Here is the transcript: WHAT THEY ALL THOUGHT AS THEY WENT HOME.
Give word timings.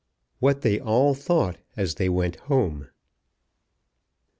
WHAT 0.39 0.61
THEY 0.61 0.79
ALL 0.79 1.13
THOUGHT 1.13 1.59
AS 1.77 1.93
THEY 1.93 2.09
WENT 2.09 2.37
HOME. 2.49 2.87